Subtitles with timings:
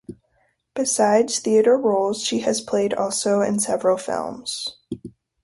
[0.73, 4.65] Besides theatre roles she has played also in several films.